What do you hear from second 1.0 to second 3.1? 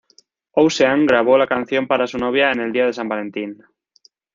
grabó la canción para su novia en el Día de San